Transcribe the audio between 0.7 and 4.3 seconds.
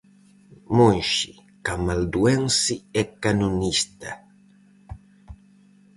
Monxe camalduense e canonista.